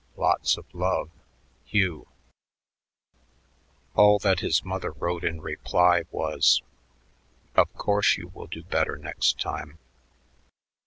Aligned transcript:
Lots 0.17 0.57
of 0.57 0.65
love, 0.73 1.11
HUGH 1.67 2.07
All 3.93 4.17
that 4.17 4.39
his 4.39 4.63
mother 4.65 4.89
wrote 4.93 5.23
in 5.23 5.41
reply 5.41 6.05
was, 6.09 6.63
"Of 7.55 7.71
course, 7.75 8.17
you 8.17 8.29
will 8.29 8.47
do 8.47 8.63
better 8.63 8.95
next 8.97 9.39
time." 9.39 9.77